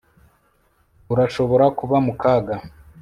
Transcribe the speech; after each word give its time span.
Urashobora 1.13 1.65
kuba 1.77 1.95
mu 2.05 2.13
kaga 2.21 2.55